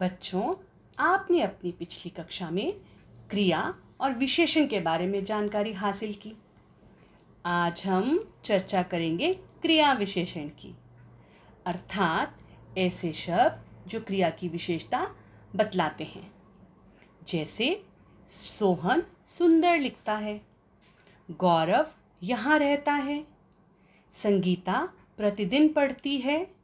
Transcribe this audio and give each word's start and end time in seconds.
बच्चों, 0.00 0.54
आपने 0.98 1.42
अपनी 1.42 1.72
पिछली 1.72 2.10
कक्षा 2.10 2.50
में 2.50 2.80
क्रिया 3.30 3.74
और 4.00 4.12
विशेषण 4.12 4.66
के 4.66 4.80
बारे 4.80 5.06
में 5.06 5.24
जानकारी 5.24 5.72
हासिल 5.72 6.14
की। 6.14 6.34
आज 7.46 7.86
हम 7.86 8.32
चर्चा 8.44 8.82
करेंगे 8.82 9.34
क्रिया 9.34 9.92
विशेषण 9.92 10.48
की। 10.48 10.76
अर्थात 11.66 12.38
ऐसे 12.78 13.12
शब्द 13.12 13.88
जो 13.88 14.00
क्रिया 14.00 14.30
की 14.30 14.48
विशेषता 14.48 15.16
बतलाते 15.56 16.04
हैं। 16.04 16.34
जैसे, 17.28 17.84
सोहन 18.28 19.02
सुंदर 19.28 19.78
लिखता 19.78 20.16
है, 20.16 20.40
गौरव 21.30 21.86
यहाँ 22.22 22.58
रहता 22.58 22.92
है, 22.92 23.26
संगीता 24.14 24.88
प्रतिदिन 25.16 25.72
पढ़ती 25.72 26.18
है, 26.18 26.60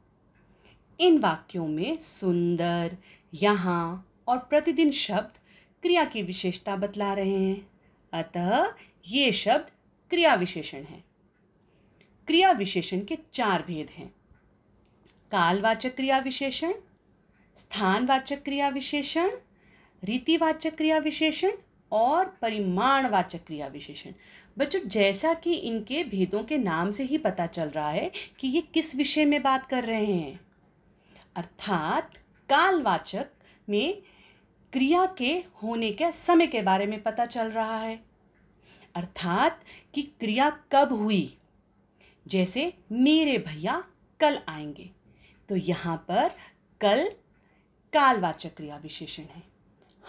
इन 0.99 1.19
वाक्यों 1.19 1.67
में 1.67 1.97
सुंदर 1.97 2.97
यहाँ 3.33 4.13
और 4.27 4.37
प्रतिदिन 4.37 4.91
शब्द 4.91 5.39
क्रिया 5.81 6.05
की 6.05 6.21
विशेषता 6.21 6.75
बतला 6.75 7.13
रहे 7.13 7.43
हैं। 7.43 7.71
अतः 8.13 8.73
ये 9.07 9.31
शब्द 9.31 9.71
क्रिया 10.09 10.35
विशेषण 10.35 10.83
है। 10.83 11.03
क्रिया 12.27 12.51
विशेषण 12.51 12.99
के 12.99 13.17
चार 13.33 13.63
भेद 13.67 13.89
हैं। 13.89 14.13
कालवाचक 15.31 15.95
क्रिया 15.95 16.17
विशेषण, 16.17 16.71
स्थानवाचक 17.57 18.43
क्रिया 18.43 18.69
विशेषण, 18.69 19.31
रीतिवाचक 20.03 20.75
क्रिया 20.75 20.97
विशेषण 20.97 21.51
और 21.91 22.25
परिमाणवाचक 22.41 23.45
क्रिया 23.45 23.67
विशेषण। 23.67 24.11
बच्चों, 24.57 24.79
जैसा 24.79 25.33
कि 25.33 25.53
इनके 25.53 26.03
भेदों 26.03 26.43
के 26.43 26.57
नाम 26.57 26.91
से 26.91 27.03
ही 27.03 27.17
पता 27.17 27.45
चल 27.45 27.69
रहा 27.69 27.89
है 27.89 28.11
कि 28.39 28.47
ये 28.47 28.61
किस 28.61 28.95
विषय 28.95 29.25
में 29.25 29.43
बात 29.43 29.67
कर 29.67 29.83
रहे 29.83 30.05
हैं। 30.05 30.39
अर्थात 31.35 32.11
कालवाचक 32.49 33.27
में 33.69 34.01
क्रिया 34.73 35.05
के 35.05 35.43
होने 35.63 35.91
के, 35.91 36.11
समय 36.11 36.47
के 36.47 36.61
बारे 36.61 36.85
में 36.85 37.03
पता 37.03 37.25
चल 37.25 37.51
रहा 37.51 37.79
है। 37.79 38.05
अर्थात 38.95 39.63
कि 39.93 40.01
क्रिया 40.01 40.49
कब 40.49 40.93
हुई? 40.93 41.37
जैसे 42.27 42.73
मेरे 42.91 43.37
भैया 43.37 43.83
कल 44.19 44.41
आएँगे। 44.49 44.91
तो 45.49 45.55
यहाँ 45.55 45.97
पर 45.97 46.31
कल 46.81 47.11
कालवाचक 47.93 48.55
क्रिया 48.55 48.77
विशेषण 48.77 49.23
है। 49.23 49.43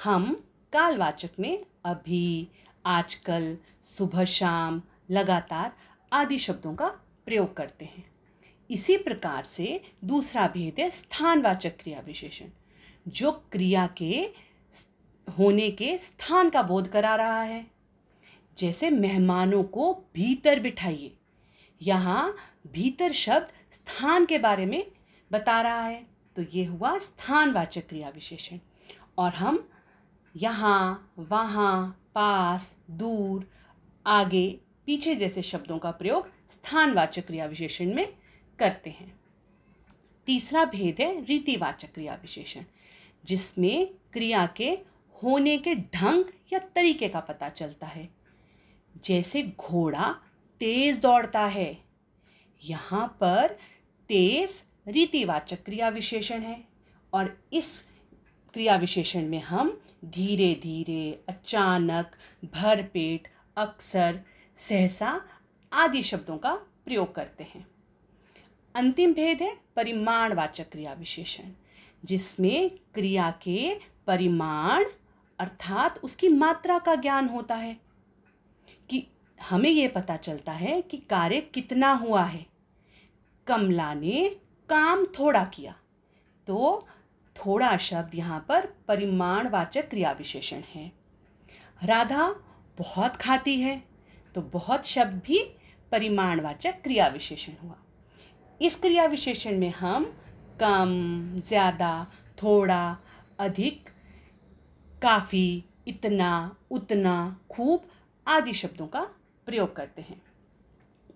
हम 0.04 0.34
कालवाचक 0.72 1.30
में 1.41 1.66
अभी 1.84 2.48
आजकल 2.86 3.58
सुबह 3.82 4.24
शाम 4.24 4.82
लगातार 5.10 5.76
आदि 6.12 6.38
शब्दों 6.38 6.74
का 6.74 6.88
प्रयोग 7.26 7.56
करते 7.56 7.84
हैं। 7.84 8.17
इसी 8.70 8.97
प्रकार 8.97 9.44
से 9.44 9.80
दूसरा 10.05 10.47
भेद 10.48 10.80
है 10.80 10.88
स्थानवाचक 10.91 11.77
क्रिया 11.80 12.00
विशेषण 12.00 12.47
जो 13.08 13.30
क्रिया 13.52 13.86
के 13.97 14.28
होने 15.28 15.70
के 15.70 15.97
स्थान 15.98 16.50
का 16.50 16.62
बोध 16.62 16.88
करा 16.88 17.14
रहा 17.16 17.42
है। 17.42 17.66
जैसे 18.58 18.91
मेहमानों 18.91 19.62
को 19.64 19.92
भीतर 20.14 20.60
बिठाइए, 20.60 21.12
यहाँ 21.80 22.34
भीतर 22.66 23.12
शब्द 23.12 23.52
स्थान 23.72 24.25
के 24.25 24.38
बारे 24.38 24.66
में 24.66 24.84
बता 25.30 25.60
रहा 25.62 25.82
है। 25.82 26.06
तो 26.36 26.42
ये 26.55 26.64
हुआ 26.64 26.97
स्थानवाचक 26.98 27.88
क्रिया 27.88 28.08
विशेषण 28.08 28.58
और 29.19 29.34
हम 29.34 29.69
यहाँ, 30.34 31.12
वहाँ, 31.19 32.00
पास, 32.14 32.75
दूर, 32.91 33.47
आगे, 34.06 34.48
पीछे 34.86 35.14
जैसे 35.14 35.42
शब्दों 35.42 35.78
का 35.78 35.91
प्रयोग 35.91 36.28
स्थानवाचक 36.53 37.27
क्रिया 37.27 37.47
विशेषण 37.47 37.94
में 37.94 38.06
करते 38.58 38.90
हैं। 38.90 39.12
तीसरा 40.28 40.64
भेद 40.64 41.00
है 41.00 41.24
रीतिवाचक 41.24 41.92
क्रिया 41.94 42.14
विशेषण 42.14 42.64
जिसमें 43.24 43.86
क्रिया 44.12 44.46
के 44.56 44.70
होने 45.14 45.56
के 45.58 45.74
ढंग 45.74 46.24
या 46.52 46.58
तरीके 46.74 47.08
का 47.08 47.20
पता 47.20 47.48
चलता 47.48 47.86
है। 47.86 48.08
जैसे 49.04 49.42
घोड़ा 49.42 50.08
तेज 50.60 50.98
दौड़ता 50.98 51.44
है, 51.47 51.78
यहाँ 52.62 53.06
पर 53.20 53.56
तेज 54.10 54.62
रीतिवाचक 54.88 55.64
क्रिया 55.64 55.88
विशेषण 55.88 56.41
है 56.41 56.62
और 57.12 57.36
इस 57.52 57.84
क्रिया 58.54 58.76
विशेषण 58.76 59.26
में 59.28 59.41
हम 59.41 59.80
धीरे 60.04 60.52
धीरे 60.62 61.24
अचानक, 61.28 62.10
भरपेट, 62.44 63.28
अक्सर, 63.56 64.20
सहसा 64.58 65.20
आदि 65.72 66.02
शब्दों 66.02 66.36
का 66.38 66.54
प्रयोग 66.84 67.14
करते 67.14 67.44
हैं। 67.44 67.66
अंतिम 68.78 69.12
भेद 69.12 69.43
है, 69.43 69.56
परिमाणवाचक 69.77 70.71
क्रिया 70.71 70.93
विशेषण, 70.93 71.44
जिसमें 72.05 72.71
क्रिया 72.94 73.31
के 73.43 73.75
परिमाण 74.06 74.84
अर्थात 75.39 75.99
उसकी 75.99 76.28
मात्रा 76.28 76.78
का 76.78 76.94
ज्ञान 76.94 77.28
होता 77.28 77.55
है। 77.55 77.77
कि 78.91 79.06
हमें 79.41 79.71
यह 79.71 79.89
पता 79.89 80.16
चलता 80.16 80.53
है 80.53 80.81
कि 80.83 80.97
कार्य 80.97 81.41
कितना 81.41 81.93
हुआ 81.93 82.22
है। 82.22 82.47
कमला 83.47 83.94
ने 83.94 84.28
काम 84.69 85.05
थोड़ा 85.19 85.45
किया 85.45 85.75
तो 86.47 86.87
थोड़ा 87.37 87.77
शब्द 87.77 88.15
यहाँ 88.15 88.45
पर 88.49 88.66
परिमाणवाचक 88.89 89.89
क्रिया 89.91 90.12
विशेषण 90.12 90.60
है। 90.75 90.93
राधा 91.84 92.28
बहुत 92.78 93.16
खाती 93.16 93.60
है 93.60 93.83
तो 94.34 94.41
बहुत 94.41 94.87
शब्द 94.87 95.22
भी 95.27 95.43
परिमाणवाचक 95.93 96.83
क्रिया 96.83 97.09
विशेषण 97.09 97.53
हुआ। 97.62 97.77
इस 98.60 98.74
क्रिया 98.74 99.04
विशेषण 99.06 99.58
में 99.58 99.70
हम 99.70 100.04
कम, 100.60 100.91
ज़्यादा, 101.48 102.06
थोड़ा, 102.42 102.98
अधिक, 103.38 103.88
काफ़ी, 105.02 105.64
इतना, 105.88 106.56
उतना, 106.70 107.41
खूब 107.50 107.82
आदि 108.26 108.52
शब्दों 108.52 108.86
का 108.86 109.00
प्रयोग 109.47 109.76
करते 109.76 110.02
हैं। 110.02 110.20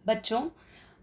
बच्चों, 0.07 0.43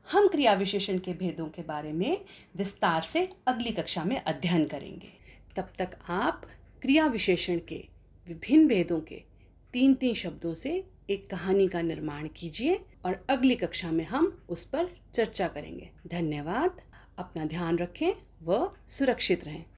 हम 0.07 0.28
क्रिया 0.28 0.53
विशेषण 0.53 0.99
के 0.99 1.13
भेदों 1.13 1.47
के 1.47 1.61
बारे 1.61 1.91
में 1.94 2.25
विस्तार 2.57 3.01
से 3.01 3.29
अगली 3.47 3.72
कक्षा 3.72 4.03
में 4.03 4.22
अध्ययन 4.22 4.66
करेंगे। 4.66 5.11
तब 5.55 5.72
तक 5.79 5.97
आप 6.09 6.45
क्रिया 6.81 7.07
विशेषण 7.07 7.59
के 7.67 7.83
विभिन्न 8.28 8.67
भेदों 8.67 8.99
के 9.01 9.23
तीन 9.73 9.94
तीन 9.94 10.13
शब्दों 10.13 10.53
से 10.53 10.83
एक 11.09 11.29
कहानी 11.29 11.67
का 11.67 11.81
निर्माण 11.81 12.28
कीजिए। 12.28 12.79
और 13.05 13.25
अगली 13.29 13.55
कक्षा 13.55 13.91
में 13.91 14.05
हम 14.05 14.43
उस 14.49 14.65
पर 14.65 14.87
चर्चा 15.13 15.47
करेंगे। 15.47 15.89
धन्यवाद। 16.07 16.81
अपना 17.17 17.45
ध्यान 17.45 17.77
रखें 17.77 18.11
व 18.43 18.71
सुरक्षित 18.89 19.45
रहें। 19.45 19.65